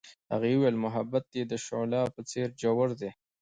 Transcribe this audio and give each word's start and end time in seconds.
هغې 0.33 0.51
وویل 0.55 0.77
محبت 0.85 1.25
یې 1.37 1.43
د 1.47 1.53
شعله 1.65 2.01
په 2.15 2.21
څېر 2.29 2.47
ژور 2.61 2.89
دی. 2.99 3.11